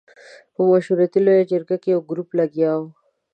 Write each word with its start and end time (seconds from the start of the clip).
په 0.53 0.61
مشورتي 0.69 1.19
لویه 1.25 1.49
جرګه 1.51 1.77
کې 1.83 1.89
یو 1.93 2.01
ګروپ 2.09 2.29
لګیا 2.39 2.71
وو. 2.79 2.89